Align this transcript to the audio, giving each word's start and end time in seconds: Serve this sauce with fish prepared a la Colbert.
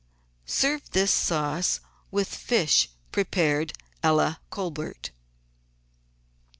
Serve 0.47 0.89
this 0.93 1.11
sauce 1.13 1.79
with 2.09 2.27
fish 2.27 2.89
prepared 3.11 3.71
a 4.01 4.11
la 4.11 4.37
Colbert. 4.49 5.11